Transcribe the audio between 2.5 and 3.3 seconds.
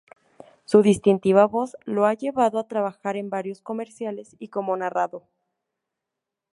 a trabajar en